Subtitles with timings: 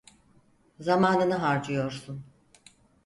[0.79, 2.25] Zamanını harcıyorsun.